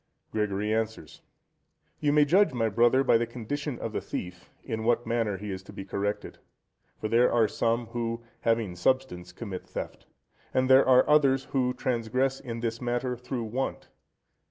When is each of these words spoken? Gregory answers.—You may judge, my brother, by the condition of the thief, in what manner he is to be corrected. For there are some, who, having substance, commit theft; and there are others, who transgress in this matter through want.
Gregory 0.31 0.73
answers.—You 0.73 2.11
may 2.11 2.25
judge, 2.25 2.53
my 2.55 2.69
brother, 2.69 3.03
by 3.03 3.19
the 3.19 3.27
condition 3.27 3.77
of 3.77 3.93
the 3.93 4.01
thief, 4.01 4.49
in 4.63 4.83
what 4.83 5.05
manner 5.05 5.37
he 5.37 5.51
is 5.51 5.61
to 5.61 5.71
be 5.71 5.85
corrected. 5.85 6.39
For 6.99 7.07
there 7.07 7.31
are 7.31 7.47
some, 7.47 7.85
who, 7.85 8.23
having 8.39 8.75
substance, 8.75 9.31
commit 9.31 9.67
theft; 9.67 10.07
and 10.55 10.67
there 10.67 10.87
are 10.87 11.07
others, 11.07 11.43
who 11.51 11.75
transgress 11.75 12.39
in 12.39 12.61
this 12.61 12.81
matter 12.81 13.15
through 13.15 13.43
want. 13.43 13.89